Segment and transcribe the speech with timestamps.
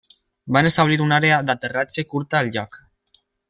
[0.55, 2.81] Van establir una àrea d'aterratge curta al lloc.